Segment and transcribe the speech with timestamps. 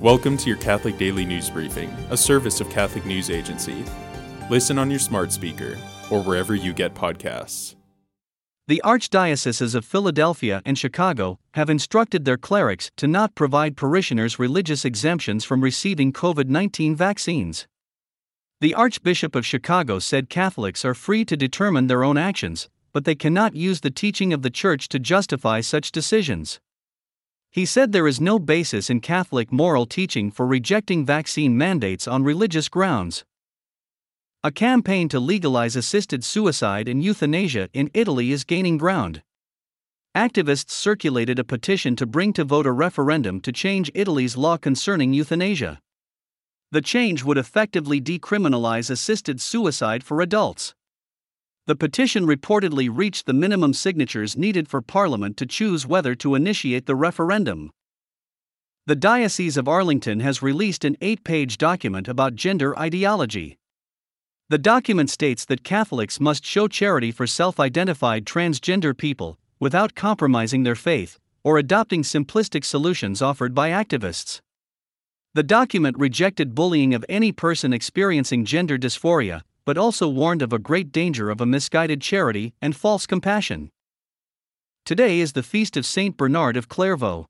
[0.00, 3.84] Welcome to your Catholic Daily News Briefing, a service of Catholic News Agency.
[4.48, 5.76] Listen on your smart speaker
[6.08, 7.74] or wherever you get podcasts.
[8.68, 14.84] The archdioceses of Philadelphia and Chicago have instructed their clerics to not provide parishioners religious
[14.84, 17.66] exemptions from receiving COVID 19 vaccines.
[18.60, 23.16] The Archbishop of Chicago said Catholics are free to determine their own actions, but they
[23.16, 26.60] cannot use the teaching of the Church to justify such decisions.
[27.50, 32.22] He said there is no basis in Catholic moral teaching for rejecting vaccine mandates on
[32.22, 33.24] religious grounds.
[34.44, 39.22] A campaign to legalize assisted suicide and euthanasia in Italy is gaining ground.
[40.16, 45.12] Activists circulated a petition to bring to vote a referendum to change Italy's law concerning
[45.12, 45.80] euthanasia.
[46.70, 50.74] The change would effectively decriminalize assisted suicide for adults.
[51.68, 56.86] The petition reportedly reached the minimum signatures needed for Parliament to choose whether to initiate
[56.86, 57.72] the referendum.
[58.86, 63.58] The Diocese of Arlington has released an eight page document about gender ideology.
[64.48, 70.62] The document states that Catholics must show charity for self identified transgender people, without compromising
[70.62, 74.40] their faith, or adopting simplistic solutions offered by activists.
[75.34, 80.58] The document rejected bullying of any person experiencing gender dysphoria, but also warned of a
[80.58, 83.68] great danger of a misguided charity and false compassion.
[84.86, 87.26] Today is the feast of Saint Bernard of Clairvaux.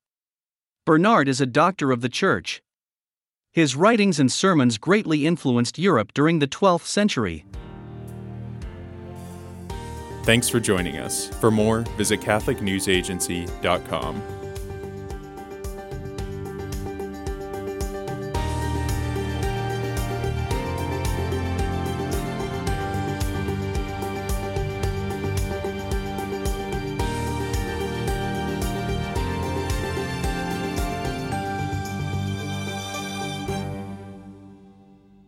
[0.87, 2.63] Bernard is a doctor of the Church.
[3.51, 7.45] His writings and sermons greatly influenced Europe during the 12th century.
[10.23, 11.27] Thanks for joining us.
[11.41, 14.23] For more, visit CatholicNewsAgency.com.